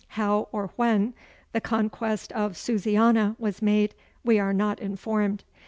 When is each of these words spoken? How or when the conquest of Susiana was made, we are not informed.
How 0.17 0.47
or 0.51 0.71
when 0.77 1.13
the 1.51 1.61
conquest 1.61 2.31
of 2.31 2.57
Susiana 2.57 3.35
was 3.37 3.61
made, 3.61 3.93
we 4.23 4.39
are 4.39 4.49
not 4.51 4.79
informed. 4.79 5.43